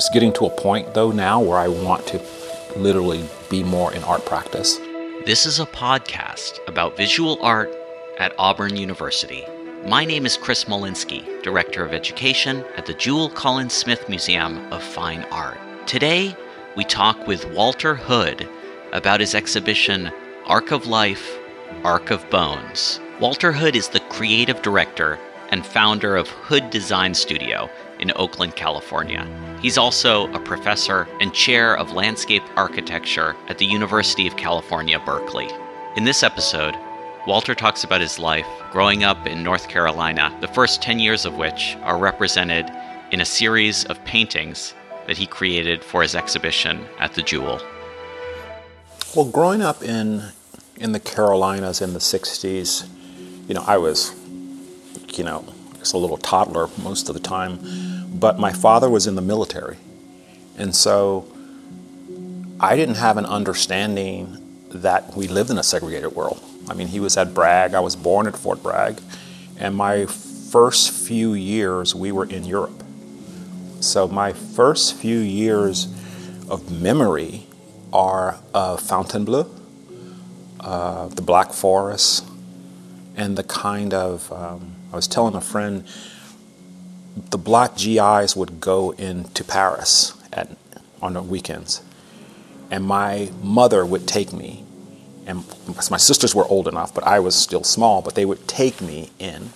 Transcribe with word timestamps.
It's 0.00 0.08
getting 0.08 0.32
to 0.32 0.46
a 0.46 0.50
point 0.50 0.94
though 0.94 1.10
now 1.10 1.42
where 1.42 1.58
I 1.58 1.68
want 1.68 2.06
to 2.06 2.22
literally 2.74 3.22
be 3.50 3.62
more 3.62 3.92
in 3.92 4.02
art 4.04 4.24
practice. 4.24 4.78
This 5.26 5.44
is 5.44 5.60
a 5.60 5.66
podcast 5.66 6.58
about 6.66 6.96
visual 6.96 7.36
art 7.42 7.70
at 8.18 8.32
Auburn 8.38 8.76
University. 8.76 9.44
My 9.86 10.06
name 10.06 10.24
is 10.24 10.38
Chris 10.38 10.64
Molinsky, 10.64 11.42
Director 11.42 11.84
of 11.84 11.92
Education 11.92 12.64
at 12.78 12.86
the 12.86 12.94
Jule 12.94 13.28
Collins 13.28 13.74
Smith 13.74 14.08
Museum 14.08 14.72
of 14.72 14.82
Fine 14.82 15.24
Art. 15.24 15.58
Today, 15.86 16.34
we 16.78 16.84
talk 16.84 17.26
with 17.26 17.52
Walter 17.52 17.94
Hood 17.94 18.48
about 18.94 19.20
his 19.20 19.34
exhibition 19.34 20.10
Arc 20.46 20.70
of 20.70 20.86
Life, 20.86 21.36
Ark 21.84 22.10
of 22.10 22.24
Bones. 22.30 23.00
Walter 23.20 23.52
Hood 23.52 23.76
is 23.76 23.88
the 23.88 24.00
creative 24.08 24.62
director 24.62 25.18
and 25.50 25.66
founder 25.66 26.16
of 26.16 26.30
Hood 26.30 26.70
Design 26.70 27.12
Studio 27.12 27.68
in 28.00 28.12
Oakland, 28.16 28.56
California. 28.56 29.26
He's 29.62 29.78
also 29.78 30.32
a 30.32 30.40
professor 30.40 31.06
and 31.20 31.32
chair 31.32 31.76
of 31.76 31.92
landscape 31.92 32.42
architecture 32.56 33.36
at 33.48 33.58
the 33.58 33.66
University 33.66 34.26
of 34.26 34.36
California, 34.36 34.98
Berkeley. 35.06 35.48
In 35.96 36.04
this 36.04 36.22
episode, 36.22 36.74
Walter 37.26 37.54
talks 37.54 37.84
about 37.84 38.00
his 38.00 38.18
life 38.18 38.46
growing 38.72 39.04
up 39.04 39.26
in 39.26 39.42
North 39.42 39.68
Carolina, 39.68 40.36
the 40.40 40.48
first 40.48 40.82
10 40.82 40.98
years 40.98 41.24
of 41.24 41.36
which 41.36 41.76
are 41.82 41.98
represented 41.98 42.70
in 43.12 43.20
a 43.20 43.24
series 43.24 43.84
of 43.84 44.02
paintings 44.04 44.74
that 45.06 45.18
he 45.18 45.26
created 45.26 45.84
for 45.84 46.02
his 46.02 46.14
exhibition 46.14 46.84
at 46.98 47.14
the 47.14 47.22
Jule. 47.22 47.60
Well, 49.14 49.26
growing 49.26 49.60
up 49.62 49.82
in 49.82 50.32
in 50.76 50.92
the 50.92 51.00
Carolinas 51.00 51.82
in 51.82 51.92
the 51.92 51.98
60s, 51.98 52.88
you 53.46 53.54
know, 53.54 53.62
I 53.66 53.76
was, 53.76 54.14
you 55.12 55.24
know, 55.24 55.44
just 55.78 55.92
a 55.92 55.98
little 55.98 56.16
toddler 56.16 56.68
most 56.82 57.08
of 57.08 57.14
the 57.14 57.20
time, 57.20 57.58
but 58.12 58.38
my 58.38 58.52
father 58.52 58.90
was 58.90 59.06
in 59.06 59.14
the 59.14 59.22
military. 59.22 59.76
And 60.56 60.74
so 60.74 61.26
I 62.58 62.76
didn't 62.76 62.96
have 62.96 63.16
an 63.16 63.26
understanding 63.26 64.36
that 64.70 65.16
we 65.16 65.28
lived 65.28 65.50
in 65.50 65.58
a 65.58 65.62
segregated 65.62 66.14
world. 66.14 66.42
I 66.68 66.74
mean, 66.74 66.88
he 66.88 67.00
was 67.00 67.16
at 67.16 67.34
Bragg, 67.34 67.74
I 67.74 67.80
was 67.80 67.96
born 67.96 68.26
at 68.26 68.36
Fort 68.36 68.62
Bragg, 68.62 69.00
and 69.58 69.74
my 69.74 70.06
first 70.06 70.90
few 70.90 71.32
years 71.32 71.94
we 71.94 72.12
were 72.12 72.26
in 72.26 72.44
Europe. 72.44 72.82
So 73.80 74.06
my 74.08 74.32
first 74.32 74.94
few 74.94 75.18
years 75.18 75.88
of 76.48 76.70
memory 76.70 77.46
are 77.92 78.38
uh, 78.52 78.76
Fontainebleau, 78.76 79.50
uh, 80.60 81.08
the 81.08 81.22
Black 81.22 81.52
Forest, 81.52 82.26
and 83.16 83.38
the 83.38 83.42
kind 83.42 83.94
of, 83.94 84.30
um, 84.32 84.72
I 84.92 84.96
was 84.96 85.08
telling 85.08 85.34
a 85.34 85.40
friend, 85.40 85.84
the 87.30 87.38
black 87.38 87.76
GIs 87.76 88.36
would 88.36 88.60
go 88.60 88.92
into 88.92 89.44
Paris 89.44 90.14
at, 90.32 90.56
on 91.02 91.14
the 91.14 91.22
weekends. 91.22 91.82
And 92.70 92.84
my 92.84 93.30
mother 93.42 93.84
would 93.84 94.06
take 94.06 94.32
me, 94.32 94.64
and 95.26 95.44
my 95.90 95.96
sisters 95.96 96.34
were 96.34 96.44
old 96.44 96.68
enough, 96.68 96.94
but 96.94 97.04
I 97.04 97.18
was 97.18 97.34
still 97.34 97.64
small, 97.64 98.00
but 98.00 98.14
they 98.14 98.24
would 98.24 98.46
take 98.46 98.80
me 98.80 99.10
in 99.18 99.50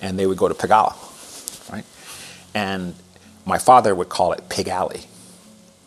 and 0.00 0.18
they 0.18 0.26
would 0.26 0.36
go 0.36 0.48
to 0.48 0.54
Pigalle, 0.54 0.94
right? 1.72 1.84
And 2.54 2.94
my 3.44 3.58
father 3.58 3.94
would 3.94 4.08
call 4.08 4.32
it 4.32 4.48
Pig 4.48 4.68
Alley 4.68 5.06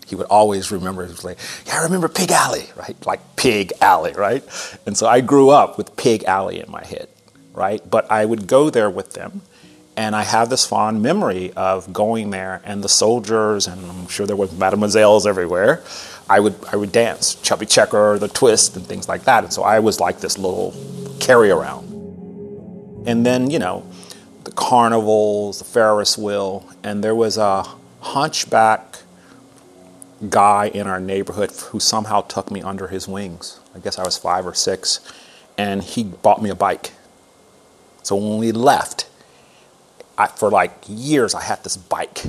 he 0.09 0.15
would 0.15 0.25
always 0.27 0.71
remember, 0.71 1.05
he 1.05 1.11
was 1.11 1.23
like, 1.23 1.37
yeah, 1.67 1.79
I 1.79 1.83
remember 1.83 2.09
Pig 2.09 2.31
Alley, 2.31 2.65
right? 2.75 2.95
Like 3.05 3.35
Pig 3.35 3.71
Alley, 3.79 4.13
right? 4.13 4.43
And 4.87 4.97
so 4.97 5.07
I 5.07 5.21
grew 5.21 5.51
up 5.51 5.77
with 5.77 5.95
Pig 5.97 6.23
Alley 6.23 6.59
in 6.59 6.69
my 6.71 6.83
head, 6.83 7.07
right? 7.53 7.87
But 7.87 8.09
I 8.09 8.25
would 8.25 8.47
go 8.47 8.71
there 8.71 8.89
with 8.89 9.13
them. 9.13 9.41
And 9.99 10.15
I 10.15 10.23
have 10.23 10.49
this 10.49 10.65
fond 10.65 11.01
memory 11.01 11.51
of 11.57 11.91
going 11.91 12.29
there 12.29 12.61
and 12.63 12.81
the 12.81 12.87
soldiers, 12.87 13.67
and 13.67 13.85
I'm 13.85 14.07
sure 14.07 14.25
there 14.25 14.37
were 14.37 14.47
mademoiselles 14.53 15.27
everywhere. 15.27 15.83
I 16.29 16.39
would, 16.39 16.55
I 16.71 16.77
would 16.77 16.93
dance, 16.93 17.35
chubby 17.35 17.65
checker, 17.65 18.17
the 18.17 18.29
twist, 18.29 18.77
and 18.77 18.85
things 18.85 19.09
like 19.09 19.25
that. 19.25 19.43
And 19.43 19.51
so 19.51 19.63
I 19.63 19.79
was 19.79 19.99
like 19.99 20.21
this 20.21 20.37
little 20.37 20.73
carry 21.19 21.51
around. 21.51 21.89
And 23.05 23.25
then, 23.25 23.49
you 23.49 23.59
know, 23.59 23.85
the 24.45 24.51
carnivals, 24.51 25.59
the 25.59 25.65
Ferris 25.65 26.17
wheel, 26.17 26.65
and 26.81 27.03
there 27.03 27.13
was 27.13 27.37
a 27.37 27.65
hunchback 27.99 28.99
guy 30.29 30.69
in 30.69 30.87
our 30.87 31.01
neighborhood 31.01 31.51
who 31.51 31.81
somehow 31.81 32.21
took 32.21 32.51
me 32.51 32.61
under 32.61 32.87
his 32.87 33.05
wings. 33.05 33.59
I 33.75 33.79
guess 33.79 33.99
I 33.99 34.03
was 34.03 34.17
five 34.17 34.47
or 34.47 34.53
six, 34.53 35.01
and 35.57 35.83
he 35.83 36.05
bought 36.05 36.41
me 36.41 36.49
a 36.49 36.55
bike. 36.55 36.93
So 38.01 38.15
when 38.15 38.37
we 38.37 38.53
left, 38.53 39.08
I, 40.19 40.27
for 40.27 40.51
like 40.51 40.73
years, 40.87 41.33
I 41.33 41.41
had 41.41 41.63
this 41.63 41.77
bike, 41.77 42.23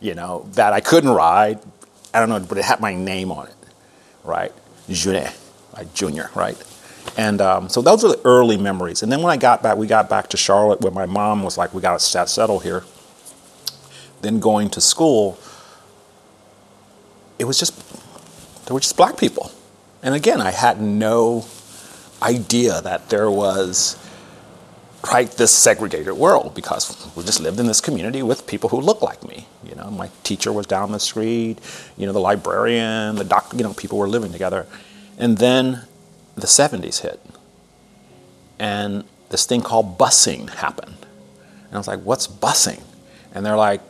you 0.00 0.14
know, 0.14 0.48
that 0.54 0.72
I 0.72 0.80
couldn't 0.80 1.10
ride. 1.10 1.60
I 2.12 2.18
don't 2.18 2.28
know, 2.28 2.40
but 2.40 2.58
it 2.58 2.64
had 2.64 2.80
my 2.80 2.94
name 2.94 3.30
on 3.30 3.46
it, 3.46 3.54
right? 4.24 4.52
Junet, 4.88 5.34
like 5.74 5.94
Junior, 5.94 6.30
right? 6.34 6.60
And 7.16 7.40
um, 7.40 7.68
so 7.68 7.80
those 7.80 8.04
are 8.04 8.08
the 8.08 8.20
early 8.24 8.56
memories. 8.56 9.02
And 9.02 9.12
then 9.12 9.22
when 9.22 9.32
I 9.32 9.36
got 9.36 9.62
back, 9.62 9.76
we 9.76 9.86
got 9.86 10.10
back 10.10 10.28
to 10.30 10.36
Charlotte, 10.36 10.80
where 10.80 10.92
my 10.92 11.06
mom 11.06 11.44
was 11.44 11.56
like, 11.56 11.72
"We 11.72 11.80
got 11.80 11.98
to 11.98 12.26
settle 12.26 12.58
here." 12.58 12.84
Then 14.22 14.40
going 14.40 14.70
to 14.70 14.80
school, 14.80 15.38
it 17.38 17.44
was 17.44 17.58
just, 17.58 17.74
there 18.66 18.74
were 18.74 18.80
just 18.80 18.96
black 18.96 19.18
people. 19.18 19.52
And 20.02 20.14
again, 20.14 20.40
I 20.40 20.50
had 20.50 20.80
no 20.80 21.46
idea 22.22 22.80
that 22.80 23.10
there 23.10 23.30
was 23.30 23.96
right 25.12 25.30
this 25.32 25.52
segregated 25.52 26.14
world 26.14 26.54
because 26.54 27.10
we 27.16 27.22
just 27.24 27.40
lived 27.40 27.60
in 27.60 27.66
this 27.66 27.80
community 27.80 28.22
with 28.22 28.46
people 28.46 28.70
who 28.70 28.80
looked 28.80 29.02
like 29.02 29.26
me. 29.26 29.46
You 29.64 29.74
know, 29.74 29.90
my 29.90 30.10
teacher 30.22 30.52
was 30.52 30.66
down 30.66 30.92
the 30.92 31.00
street, 31.00 31.56
you 31.96 32.06
know, 32.06 32.12
the 32.12 32.20
librarian, 32.20 33.16
the 33.16 33.24
doc, 33.24 33.52
you 33.54 33.62
know, 33.62 33.72
people 33.74 33.98
were 33.98 34.08
living 34.08 34.32
together. 34.32 34.66
And 35.18 35.38
then 35.38 35.82
the 36.34 36.46
70s 36.46 37.00
hit. 37.00 37.20
And 38.58 39.04
this 39.30 39.46
thing 39.46 39.60
called 39.62 39.98
busing 39.98 40.50
happened. 40.50 40.96
And 41.66 41.74
I 41.74 41.78
was 41.78 41.88
like, 41.88 42.00
what's 42.00 42.26
busing? 42.26 42.82
And 43.34 43.44
they're 43.44 43.56
like, 43.56 43.80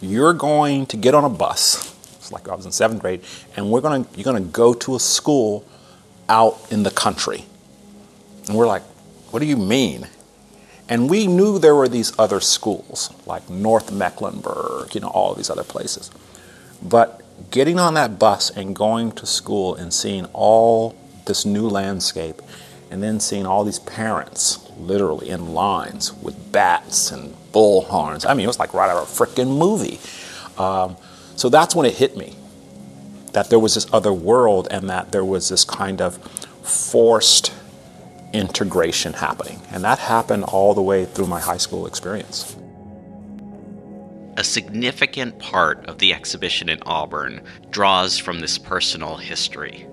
you're 0.00 0.34
going 0.34 0.86
to 0.86 0.96
get 0.96 1.14
on 1.14 1.24
a 1.24 1.28
bus 1.28 1.92
It's 2.22 2.30
like 2.30 2.48
I 2.48 2.54
was 2.54 2.66
in 2.66 2.70
seventh 2.70 3.00
grade, 3.00 3.20
and 3.56 3.68
we're 3.68 3.80
gonna 3.80 4.06
you're 4.14 4.22
gonna 4.24 4.40
go 4.40 4.74
to 4.74 4.94
a 4.94 5.00
school 5.00 5.64
out 6.28 6.56
in 6.70 6.84
the 6.84 6.90
country. 6.92 7.44
And 8.46 8.56
we're 8.56 8.68
like, 8.68 8.82
what 9.32 9.40
do 9.40 9.46
you 9.46 9.56
mean? 9.56 10.06
And 10.92 11.08
we 11.08 11.26
knew 11.26 11.58
there 11.58 11.74
were 11.74 11.88
these 11.88 12.12
other 12.18 12.38
schools, 12.38 13.08
like 13.24 13.48
North 13.48 13.90
Mecklenburg, 13.90 14.94
you 14.94 15.00
know, 15.00 15.08
all 15.08 15.32
these 15.32 15.48
other 15.48 15.64
places. 15.64 16.10
But 16.82 17.22
getting 17.50 17.78
on 17.78 17.94
that 17.94 18.18
bus 18.18 18.50
and 18.50 18.76
going 18.76 19.12
to 19.12 19.24
school 19.24 19.74
and 19.74 19.94
seeing 19.94 20.26
all 20.34 20.94
this 21.24 21.46
new 21.46 21.66
landscape, 21.66 22.42
and 22.90 23.02
then 23.02 23.20
seeing 23.20 23.46
all 23.46 23.64
these 23.64 23.78
parents 23.78 24.70
literally 24.76 25.30
in 25.30 25.54
lines 25.54 26.12
with 26.12 26.52
bats 26.52 27.10
and 27.10 27.34
bullhorns. 27.52 28.28
I 28.28 28.34
mean, 28.34 28.44
it 28.44 28.48
was 28.48 28.58
like 28.58 28.74
right 28.74 28.90
out 28.90 28.98
of 28.98 29.08
a 29.08 29.24
freaking 29.24 29.56
movie. 29.56 29.98
Um, 30.62 30.98
so 31.36 31.48
that's 31.48 31.74
when 31.74 31.86
it 31.86 31.94
hit 31.94 32.18
me 32.18 32.36
that 33.32 33.48
there 33.48 33.58
was 33.58 33.76
this 33.76 33.86
other 33.94 34.12
world 34.12 34.68
and 34.70 34.90
that 34.90 35.10
there 35.10 35.24
was 35.24 35.48
this 35.48 35.64
kind 35.64 36.02
of 36.02 36.18
forced 36.62 37.50
integration 38.32 39.12
happening. 39.12 39.60
And 39.70 39.84
that 39.84 39.98
happened 39.98 40.44
all 40.44 40.74
the 40.74 40.82
way 40.82 41.04
through 41.04 41.26
my 41.26 41.40
high 41.40 41.56
school 41.56 41.86
experience. 41.86 42.56
A 44.36 44.44
significant 44.44 45.38
part 45.38 45.84
of 45.86 45.98
the 45.98 46.14
exhibition 46.14 46.68
in 46.68 46.82
Auburn 46.84 47.42
draws 47.70 48.18
from 48.18 48.40
this 48.40 48.56
personal 48.56 49.16
history. 49.16 49.86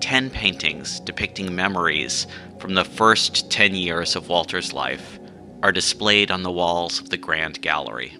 Ten 0.00 0.30
paintings 0.30 0.98
depicting 1.00 1.54
memories 1.54 2.26
from 2.58 2.74
the 2.74 2.84
first 2.84 3.50
10 3.50 3.74
years 3.74 4.16
of 4.16 4.28
Walter's 4.28 4.72
life 4.72 5.20
are 5.62 5.72
displayed 5.72 6.30
on 6.30 6.42
the 6.42 6.50
walls 6.50 7.00
of 7.00 7.10
the 7.10 7.16
Grand 7.16 7.60
Gallery. 7.62 8.16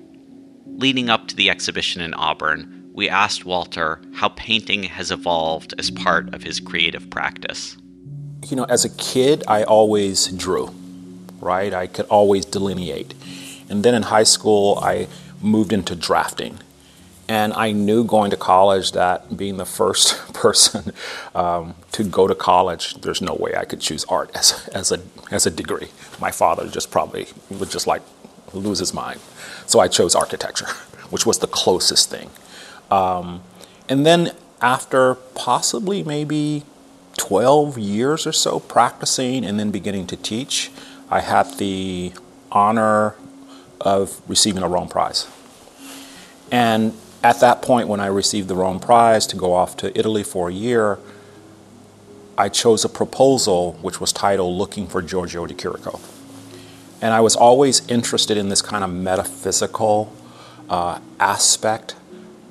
Leading 0.67 1.11
up 1.11 1.27
to 1.29 1.37
the 1.37 1.51
exhibition 1.51 2.01
in 2.01 2.15
Auburn, 2.15 2.91
we 2.93 3.09
asked 3.09 3.45
Walter 3.45 4.01
how 4.13 4.29
painting 4.31 4.85
has 4.85 5.11
evolved 5.11 5.75
as 5.79 5.91
part 5.91 6.33
of 6.35 6.43
his 6.43 6.61
creative 6.61 7.11
practice. 7.11 7.77
You 8.43 8.57
know, 8.57 8.65
as 8.65 8.85
a 8.85 8.89
kid, 8.89 9.45
I 9.47 9.63
always 9.65 10.29
drew, 10.29 10.75
right? 11.41 11.73
I 11.73 11.87
could 11.87 12.07
always 12.07 12.45
delineate. 12.45 13.15
And 13.69 13.85
then 13.85 13.95
in 13.95 14.05
high 14.05 14.25
school, 14.25 14.79
I 14.83 15.09
moved 15.41 15.73
into 15.73 15.95
drafting. 15.95 16.59
And 17.29 17.53
I 17.53 17.71
knew 17.71 18.03
going 18.03 18.33
to 18.33 18.37
college 18.37 18.91
that 18.93 19.37
being 19.37 19.57
the 19.57 19.65
first 19.65 20.35
person 20.35 20.93
um, 21.35 21.75
to 21.93 22.03
go 22.03 22.27
to 22.27 22.35
college, 22.35 22.95
there's 23.03 23.23
no 23.23 23.35
way 23.35 23.55
I 23.57 23.65
could 23.65 23.81
choose 23.81 24.05
art 24.07 24.31
as, 24.35 24.69
as, 24.75 24.91
a, 24.91 25.01
as 25.31 25.47
a 25.47 25.51
degree. 25.51 25.89
My 26.21 26.33
father 26.33 26.67
just 26.69 26.91
probably 26.91 27.29
would 27.51 27.71
just 27.71 27.87
like 27.87 28.03
lose 28.53 28.81
his 28.81 28.93
mind. 28.93 29.21
So 29.67 29.79
I 29.79 29.87
chose 29.87 30.17
architecture, 30.17 30.67
which 31.11 31.25
was 31.25 31.39
the 31.39 31.47
closest 31.47 32.11
thing. 32.11 32.31
Um, 32.91 33.43
and 33.89 34.05
then 34.05 34.33
after 34.61 35.15
possibly 35.35 36.03
maybe 36.03 36.65
12 37.21 37.77
years 37.77 38.27
or 38.27 38.33
so 38.33 38.59
practicing 38.59 39.45
and 39.45 39.61
then 39.61 39.71
beginning 39.71 40.07
to 40.07 40.17
teach, 40.17 40.71
I 41.11 41.21
had 41.21 41.59
the 41.59 42.15
honor 42.51 43.15
of 43.79 44.23
receiving 44.27 44.63
a 44.63 44.69
Rome 44.69 44.89
Prize. 44.89 45.29
And 46.51 46.95
at 47.23 47.41
that 47.41 47.61
point, 47.61 47.89
when 47.89 48.01
I 48.01 48.07
received 48.07 48.49
the 48.49 48.55
Rome 48.55 48.81
Prize 48.81 49.27
to 49.27 49.37
go 49.37 49.53
off 49.53 49.77
to 49.77 49.97
Italy 49.99 50.23
for 50.23 50.49
a 50.49 50.53
year, 50.53 50.99
I 52.39 52.49
chose 52.49 52.87
a 52.87 52.89
proposal 52.89 53.75
which 53.83 54.01
was 54.01 54.15
titled 54.15 54.57
Looking 54.57 54.87
for 54.87 55.03
Giorgio 55.03 55.45
de 55.45 55.53
Chirico. 55.53 56.01
And 57.03 57.13
I 57.13 57.21
was 57.21 57.37
always 57.37 57.87
interested 57.87 58.39
in 58.39 58.49
this 58.49 58.63
kind 58.63 58.83
of 58.83 58.89
metaphysical 58.89 60.11
uh, 60.71 61.01
aspect 61.19 61.97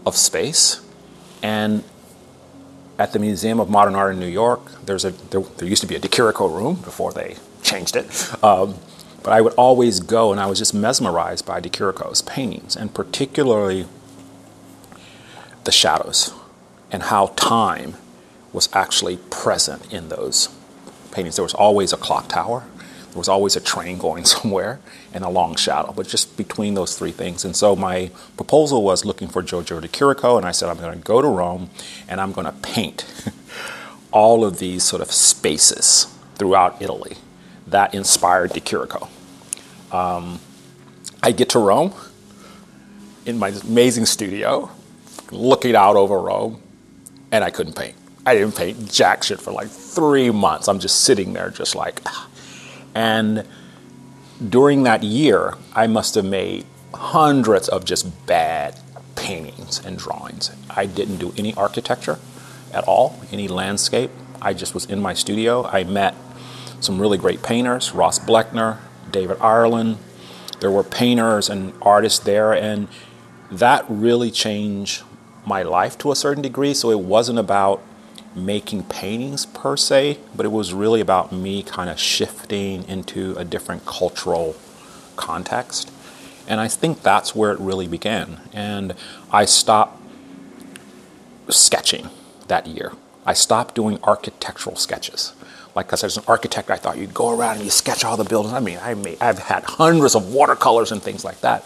of 0.06 0.16
space. 0.16 0.86
And 1.42 1.84
at 3.00 3.14
the 3.14 3.20
Museum 3.20 3.62
of 3.62 3.70
Modern 3.70 3.96
Art 3.96 4.14
in 4.14 4.20
New 4.20 4.28
York, 4.28 4.86
there's 4.86 5.06
a, 5.06 5.12
there, 5.12 5.40
there 5.40 5.68
used 5.68 5.82
to 5.82 5.88
be 5.88 5.96
a 5.96 6.00
de 6.00 6.10
Chirico 6.10 6.54
room 6.54 6.76
before 6.76 7.14
they 7.14 7.38
changed 7.64 7.96
it. 7.96 8.06
Um, 8.44 8.76
but 9.24 9.32
I 9.32 9.42
would 9.42 9.54
always 9.54 10.02
go 10.02 10.32
and 10.32 10.40
I 10.40 10.46
was 10.48 10.60
just 10.60 10.74
mesmerized 10.74 11.46
by 11.46 11.62
de 11.62 11.70
Chirico's 11.70 12.22
paintings, 12.22 12.76
and 12.76 12.94
particularly 12.94 13.88
the 15.64 15.72
shadows 15.72 16.34
and 16.92 17.04
how 17.04 17.28
time 17.38 17.96
was 18.52 18.68
actually 18.74 19.18
present 19.30 19.92
in 19.94 20.10
those 20.10 20.50
paintings. 21.12 21.38
There 21.38 21.44
was 21.44 21.54
always 21.54 21.94
a 21.94 21.98
clock 21.98 22.28
tower, 22.28 22.66
there 23.10 23.18
was 23.18 23.30
always 23.30 23.56
a 23.56 23.62
train 23.62 23.98
going 24.08 24.26
somewhere, 24.26 24.80
and 25.14 25.24
a 25.24 25.30
long 25.30 25.56
shadow, 25.56 25.92
but 25.92 26.08
just 26.08 26.38
between 26.38 26.74
those 26.74 26.98
three 26.98 27.12
things. 27.12 27.44
And 27.44 27.56
so 27.56 27.76
my 27.76 28.12
proposal 28.38 28.84
was 28.84 29.06
looking 29.06 29.28
for 29.28 29.42
Giorgio 29.42 29.80
de 29.80 29.88
Chirico, 29.88 30.38
and 30.38 30.46
I 30.46 30.52
said, 30.52 30.70
I'm 30.70 30.78
going 30.78 30.98
to 30.98 31.04
go 31.04 31.22
to 31.22 31.28
Rome 31.28 31.70
and 32.08 32.22
I'm 32.22 32.32
going 32.32 32.46
to 32.46 32.54
paint 32.54 33.06
all 34.12 34.46
of 34.46 34.60
these 34.60 34.84
sort 34.84 35.02
of 35.02 35.12
spaces 35.12 36.14
throughout 36.36 36.82
Italy 36.82 37.18
that 37.68 37.94
inspired 37.94 38.52
de 38.54 38.60
Chirico. 38.60 39.10
Um, 39.92 40.40
I 41.22 41.32
get 41.32 41.50
to 41.50 41.60
Rome 41.60 41.94
in 43.26 43.38
my 43.38 43.50
amazing 43.50 44.06
studio, 44.06 44.70
looking 45.32 45.76
out 45.76 45.96
over 45.96 46.20
Rome, 46.20 46.62
and 47.32 47.44
I 47.44 47.50
couldn't 47.50 47.76
paint. 47.76 47.96
I 48.26 48.36
didn't 48.36 48.56
paint 48.56 48.92
jack 48.92 49.24
shit 49.24 49.42
for 49.42 49.52
like 49.52 49.70
three 49.70 50.30
months. 50.30 50.68
I'm 50.68 50.80
just 50.80 51.02
sitting 51.02 51.34
there, 51.34 51.50
just 51.50 51.76
like, 51.76 52.02
and 53.00 53.46
during 54.50 54.84
that 54.84 55.04
year, 55.04 55.54
I 55.74 55.88
must 55.88 56.16
have 56.16 56.26
made 56.26 56.66
hundreds 56.94 57.70
of 57.70 57.86
just 57.86 58.26
bad 58.26 58.78
paintings 59.16 59.80
and 59.86 59.98
drawings. 59.98 60.52
I 60.70 60.86
didn't 60.86 61.16
do 61.16 61.34
any 61.38 61.54
architecture 61.54 62.20
at 62.74 62.84
all, 62.84 63.18
any 63.32 63.48
landscape. 63.48 64.12
I 64.42 64.54
just 64.54 64.74
was 64.74 64.84
in 64.84 65.02
my 65.02 65.14
studio. 65.14 65.66
I 65.66 65.86
met 65.86 66.14
some 66.82 67.00
really 67.00 67.18
great 67.18 67.42
painters, 67.42 67.94
Ross 67.94 68.20
Bleckner, 68.20 68.80
David 69.10 69.38
Ireland. 69.40 69.98
There 70.60 70.72
were 70.72 70.84
painters 70.84 71.50
and 71.50 71.72
artists 71.82 72.20
there, 72.20 72.52
and 72.52 72.90
that 73.50 73.86
really 73.88 74.30
changed 74.30 75.04
my 75.46 75.64
life 75.64 75.98
to 76.00 76.12
a 76.12 76.18
certain 76.18 76.44
degree. 76.44 76.74
So 76.74 76.92
it 76.92 77.00
wasn't 77.00 77.40
about 77.40 77.82
making 78.36 78.84
paintings 78.84 79.46
per 79.46 79.76
se, 79.76 80.20
but 80.36 80.46
it 80.46 80.50
was 80.50 80.74
really 80.74 81.02
about 81.02 81.32
me 81.32 81.64
kind 81.64 81.90
of 81.90 82.00
shifting 82.00 82.88
into 82.88 83.36
a 83.38 83.44
different 83.44 83.86
cultural 83.86 84.56
context. 85.16 85.92
And 86.48 86.60
I 86.60 86.68
think 86.68 87.02
that's 87.04 87.36
where 87.36 87.52
it 87.52 87.60
really 87.60 87.88
began. 87.88 88.42
And 88.54 88.96
I 89.32 89.46
stopped 89.46 90.02
sketching 91.50 92.10
that 92.48 92.68
year. 92.68 92.94
I 93.26 93.34
stopped 93.34 93.76
doing 93.76 94.00
architectural 94.04 94.76
sketches. 94.76 95.34
Like 95.76 95.92
said, 95.92 96.08
as 96.08 96.18
an 96.18 96.24
architect, 96.28 96.72
I 96.72 96.78
thought 96.78 96.98
you'd 96.98 97.14
go 97.14 97.30
around 97.30 97.58
and 97.58 97.64
you 97.64 97.70
sketch 97.70 98.04
all 98.04 98.18
the 98.18 98.24
buildings. 98.24 98.54
I 98.54 98.60
mean, 98.60 98.80
I 98.82 98.96
made, 98.96 99.18
I've 99.22 99.40
had 99.40 99.64
hundreds 99.64 100.16
of 100.16 100.34
watercolors 100.34 100.92
and 100.92 101.02
things 101.02 101.24
like 101.24 101.42
that. 101.42 101.64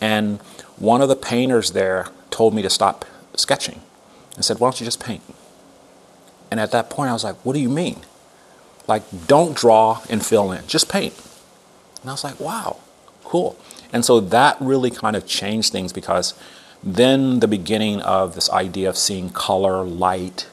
And 0.00 0.40
one 0.78 1.02
of 1.02 1.08
the 1.08 1.16
painters 1.16 1.72
there 1.72 2.08
told 2.30 2.54
me 2.54 2.62
to 2.62 2.70
stop 2.70 3.04
sketching 3.34 3.80
and 4.36 4.44
said, 4.44 4.60
Why 4.60 4.66
don't 4.66 4.80
you 4.80 4.84
just 4.84 5.00
paint? 5.00 5.22
And 6.52 6.60
at 6.60 6.70
that 6.72 6.90
point, 6.90 7.08
I 7.08 7.14
was 7.14 7.24
like, 7.24 7.36
What 7.46 7.54
do 7.54 7.60
you 7.60 7.70
mean? 7.70 8.00
Like, 8.86 9.04
don't 9.26 9.56
draw 9.56 10.02
and 10.10 10.24
fill 10.24 10.52
in, 10.52 10.66
just 10.66 10.90
paint. 10.90 11.14
And 12.02 12.10
I 12.10 12.12
was 12.12 12.24
like, 12.24 12.38
Wow, 12.38 12.76
cool. 13.24 13.56
And 13.90 14.04
so 14.04 14.20
that 14.20 14.58
really 14.60 14.90
kind 14.90 15.16
of 15.16 15.26
changed 15.26 15.72
things 15.72 15.94
because 15.94 16.34
then 16.82 17.40
the 17.40 17.48
beginning 17.48 18.02
of 18.02 18.34
this 18.34 18.50
idea 18.50 18.90
of 18.90 18.98
seeing 18.98 19.30
color, 19.30 19.82
light, 19.82 20.46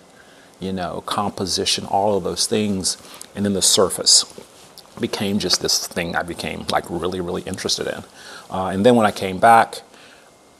you 0.62 0.72
know, 0.72 1.04
composition, 1.06 1.86
all 1.86 2.16
of 2.16 2.24
those 2.24 2.48
things, 2.48 2.95
and 3.36 3.44
then 3.44 3.52
the 3.52 3.62
surface 3.62 4.24
became 5.02 5.38
just 5.38 5.62
this 5.62 5.86
thing 5.86 6.16
I 6.16 6.24
became 6.24 6.66
like 6.72 6.86
really, 6.90 7.19
really 7.19 7.42
interested 7.42 7.88
in. 7.88 8.06
Uh, 8.50 8.68
and 8.68 8.86
then 8.86 8.95
when 8.95 9.06
I 9.06 9.12
came 9.12 9.38
back, 9.38 9.81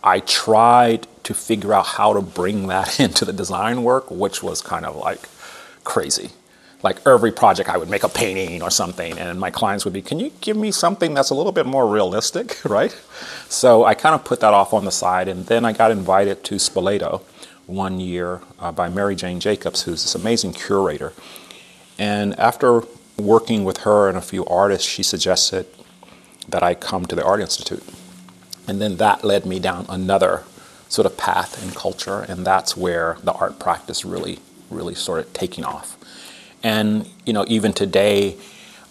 I 0.04 0.20
tried 0.20 1.08
to 1.30 1.36
figure 1.36 1.76
out 1.76 1.86
how 1.86 2.12
to 2.12 2.22
bring 2.22 2.66
that 2.66 3.00
into 3.06 3.24
the 3.24 3.32
design 3.32 3.84
work, 3.84 4.10
which 4.10 4.42
was 4.42 4.64
kind 4.64 4.84
of 4.84 4.96
like 4.96 5.30
crazy. 5.84 6.32
Like 6.82 7.06
every 7.06 7.32
project, 7.32 7.70
I 7.70 7.78
would 7.78 7.90
make 7.90 8.04
a 8.04 8.10
painting 8.10 8.64
or 8.64 8.72
something, 8.72 9.16
and 9.20 9.40
my 9.40 9.52
clients 9.52 9.86
would 9.86 9.94
be, 9.94 10.02
Can 10.02 10.20
you 10.20 10.32
give 10.42 10.58
me 10.58 10.72
something 10.72 11.14
that's 11.14 11.30
a 11.30 11.36
little 11.36 11.52
bit 11.52 11.68
more 11.68 11.88
realistic, 11.88 12.66
right? 12.78 12.92
So 13.48 13.86
I 13.86 13.94
kind 13.94 14.16
of 14.16 14.26
put 14.26 14.40
that 14.40 14.56
off 14.56 14.74
on 14.74 14.86
the 14.86 14.92
side, 14.92 15.28
and 15.28 15.46
then 15.46 15.66
I 15.66 15.72
got 15.72 15.92
invited 15.92 16.44
to 16.46 16.56
Spoleto 16.56 17.22
one 17.68 18.00
year 18.00 18.42
uh, 18.58 18.72
by 18.72 18.90
Mary 18.90 19.16
Jane 19.16 19.40
Jacobs, 19.40 19.84
who's 19.84 20.02
this 20.02 20.16
amazing 20.16 20.54
curator. 20.54 21.14
And 22.00 22.40
after 22.40 22.82
working 23.18 23.66
with 23.66 23.80
her 23.80 24.10
and 24.10 24.18
a 24.18 24.22
few 24.22 24.46
artists, 24.46 24.88
she 24.88 25.04
suggested 25.04 25.68
that 26.48 26.64
I 26.64 26.74
come 26.74 27.06
to 27.06 27.16
the 27.16 27.24
Art 27.24 27.42
Institute. 27.42 27.84
And 28.68 28.82
then 28.82 28.98
that 28.98 29.24
led 29.24 29.46
me 29.46 29.60
down 29.60 29.86
another 29.90 30.44
sort 30.90 31.06
of 31.06 31.16
path 31.16 31.64
in 31.64 31.72
culture, 31.72 32.22
and 32.22 32.46
that's 32.46 32.76
where 32.76 33.18
the 33.24 33.32
art 33.32 33.60
practice 33.60 34.04
really, 34.04 34.40
really 34.70 34.96
started 34.96 35.34
taking 35.34 35.64
off. 35.64 35.96
And 36.62 37.08
you 37.26 37.32
know, 37.32 37.46
even 37.48 37.72
today, 37.72 38.36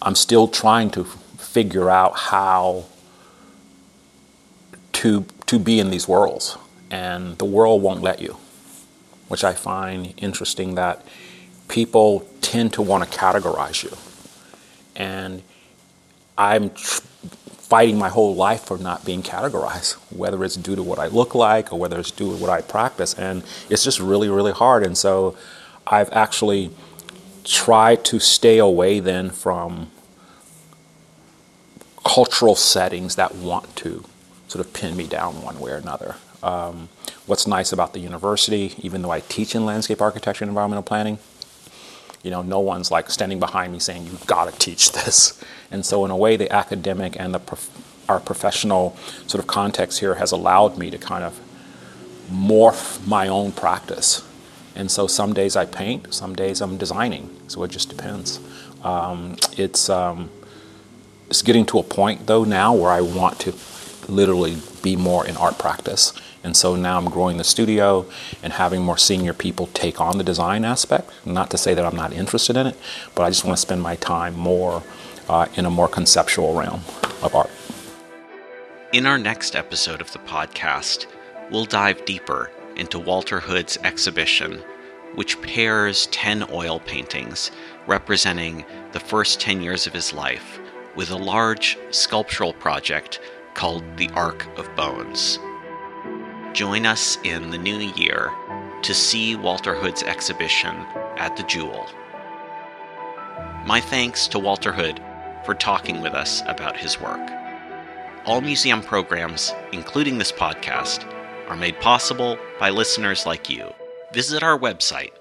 I'm 0.01 0.15
still 0.15 0.47
trying 0.47 0.89
to 0.91 1.03
figure 1.03 1.89
out 1.89 2.15
how 2.17 2.85
to 4.93 5.25
to 5.45 5.59
be 5.59 5.79
in 5.79 5.91
these 5.91 6.07
worlds, 6.07 6.57
and 6.89 7.37
the 7.37 7.45
world 7.45 7.81
won't 7.81 8.01
let 8.01 8.21
you, 8.21 8.37
which 9.27 9.43
I 9.43 9.53
find 9.53 10.13
interesting. 10.17 10.75
That 10.75 11.05
people 11.67 12.25
tend 12.41 12.73
to 12.73 12.81
want 12.81 13.03
to 13.09 13.17
categorize 13.17 13.83
you, 13.83 13.95
and 14.95 15.43
I'm 16.37 16.69
tr- 16.69 17.01
fighting 17.69 17.99
my 17.99 18.09
whole 18.09 18.35
life 18.35 18.63
for 18.63 18.79
not 18.79 19.05
being 19.05 19.21
categorized, 19.21 19.93
whether 20.09 20.43
it's 20.43 20.55
due 20.55 20.75
to 20.75 20.81
what 20.81 20.97
I 20.97 21.07
look 21.07 21.35
like 21.35 21.71
or 21.71 21.79
whether 21.79 21.99
it's 21.99 22.09
due 22.09 22.31
to 22.31 22.37
what 22.37 22.49
I 22.49 22.61
practice. 22.61 23.13
And 23.13 23.43
it's 23.69 23.83
just 23.83 23.99
really, 23.99 24.27
really 24.27 24.51
hard. 24.51 24.83
And 24.83 24.97
so 24.97 25.37
I've 25.85 26.11
actually 26.11 26.71
tried 27.43 28.03
to 28.05 28.19
stay 28.19 28.57
away 28.57 28.99
then 28.99 29.29
from 29.29 29.91
cultural 32.03 32.55
settings 32.55 33.15
that 33.15 33.35
want 33.35 33.75
to 33.77 34.03
sort 34.47 34.65
of 34.65 34.73
pin 34.73 34.97
me 34.97 35.05
down 35.05 35.43
one 35.43 35.59
way 35.59 35.71
or 35.71 35.75
another. 35.75 36.15
Um, 36.41 36.89
what's 37.27 37.45
nice 37.45 37.71
about 37.71 37.93
the 37.93 37.99
university, 37.99 38.73
even 38.79 39.03
though 39.03 39.11
I 39.11 39.19
teach 39.19 39.53
in 39.53 39.63
landscape 39.65 40.01
architecture 40.01 40.43
and 40.43 40.49
environmental 40.49 40.83
planning, 40.83 41.19
you 42.23 42.31
know, 42.31 42.41
no 42.41 42.59
one's 42.59 42.91
like 42.91 43.09
standing 43.09 43.39
behind 43.39 43.71
me 43.71 43.79
saying, 43.79 44.05
you've 44.05 44.25
got 44.27 44.51
to 44.51 44.59
teach 44.59 44.91
this. 44.91 45.41
And 45.71 45.85
so, 45.85 46.05
in 46.05 46.11
a 46.11 46.17
way, 46.17 46.35
the 46.35 46.51
academic 46.51 47.19
and 47.19 47.33
the 47.33 47.39
prof- 47.39 47.69
our 48.09 48.19
professional 48.19 48.95
sort 49.27 49.41
of 49.41 49.47
context 49.47 49.99
here 49.99 50.15
has 50.15 50.31
allowed 50.31 50.77
me 50.77 50.89
to 50.89 50.97
kind 50.97 51.23
of 51.23 51.39
morph 52.31 53.05
my 53.07 53.27
own 53.27 53.51
practice. 53.51 54.27
And 54.75 54.89
so, 54.89 55.07
some 55.07 55.33
days 55.33 55.55
I 55.55 55.65
paint, 55.65 56.13
some 56.13 56.35
days 56.35 56.61
I'm 56.61 56.77
designing. 56.77 57.35
So, 57.47 57.63
it 57.63 57.71
just 57.71 57.89
depends. 57.89 58.39
Um, 58.83 59.35
it's, 59.57 59.89
um, 59.89 60.29
it's 61.29 61.41
getting 61.41 61.65
to 61.67 61.79
a 61.79 61.83
point, 61.83 62.27
though, 62.27 62.43
now 62.43 62.73
where 62.73 62.91
I 62.91 63.01
want 63.01 63.39
to 63.41 63.53
literally 64.07 64.57
be 64.81 64.95
more 64.95 65.25
in 65.27 65.37
art 65.37 65.59
practice. 65.59 66.13
And 66.43 66.55
so 66.55 66.75
now 66.75 66.97
I'm 66.97 67.09
growing 67.09 67.37
the 67.37 67.43
studio 67.43 68.05
and 68.41 68.53
having 68.53 68.81
more 68.81 68.97
senior 68.97 69.33
people 69.33 69.67
take 69.67 69.99
on 69.99 70.17
the 70.17 70.23
design 70.23 70.63
aspect. 70.63 71.09
Not 71.25 71.49
to 71.51 71.57
say 71.57 71.73
that 71.73 71.85
I'm 71.85 71.95
not 71.95 72.13
interested 72.13 72.55
in 72.55 72.67
it, 72.67 72.77
but 73.15 73.23
I 73.23 73.29
just 73.29 73.43
want 73.43 73.57
to 73.57 73.61
spend 73.61 73.81
my 73.81 73.95
time 73.97 74.35
more 74.35 74.83
uh, 75.27 75.47
in 75.55 75.65
a 75.65 75.69
more 75.69 75.87
conceptual 75.87 76.55
realm 76.55 76.81
of 77.21 77.35
art. 77.35 77.51
In 78.93 79.05
our 79.05 79.17
next 79.17 79.55
episode 79.55 80.01
of 80.01 80.11
the 80.11 80.19
podcast, 80.19 81.05
we'll 81.51 81.65
dive 81.65 82.05
deeper 82.05 82.51
into 82.75 82.97
Walter 82.97 83.39
Hood's 83.39 83.77
exhibition, 83.83 84.63
which 85.15 85.41
pairs 85.41 86.07
10 86.07 86.45
oil 86.51 86.79
paintings 86.79 87.51
representing 87.85 88.65
the 88.93 88.99
first 88.99 89.39
10 89.41 89.61
years 89.61 89.85
of 89.85 89.93
his 89.93 90.13
life 90.13 90.59
with 90.95 91.11
a 91.11 91.17
large 91.17 91.77
sculptural 91.91 92.53
project 92.53 93.19
called 93.53 93.83
the 93.97 94.09
Ark 94.11 94.47
of 94.57 94.73
Bones. 94.75 95.37
Join 96.53 96.85
us 96.85 97.17
in 97.23 97.51
the 97.51 97.57
new 97.57 97.77
year 97.77 98.31
to 98.81 98.93
see 98.93 99.35
Walter 99.35 99.75
Hood's 99.75 100.03
exhibition 100.03 100.75
at 101.17 101.37
the 101.37 101.43
Jule. 101.43 101.87
My 103.65 103.79
thanks 103.79 104.27
to 104.29 104.39
Walter 104.39 104.71
Hood 104.71 104.99
for 105.45 105.53
talking 105.53 106.01
with 106.01 106.13
us 106.13 106.41
about 106.47 106.75
his 106.75 106.99
work. 106.99 107.29
All 108.25 108.41
museum 108.41 108.81
programs, 108.81 109.53
including 109.71 110.17
this 110.17 110.31
podcast, 110.31 111.05
are 111.47 111.55
made 111.55 111.79
possible 111.79 112.37
by 112.59 112.71
listeners 112.71 113.25
like 113.25 113.49
you. 113.49 113.71
Visit 114.13 114.43
our 114.43 114.57
website 114.57 115.11